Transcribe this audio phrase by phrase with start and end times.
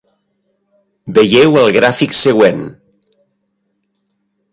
[1.17, 2.65] Veieu el gràfic següent: